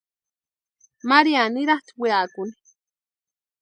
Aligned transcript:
María 1.09 1.43
nirhatʼi 1.53 1.91
weakuni. 2.01 2.53